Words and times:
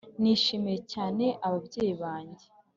nishimiye 0.21 0.79
cyane 0.93 1.25
ababyeyi 1.45 1.93
banjye 2.01 2.45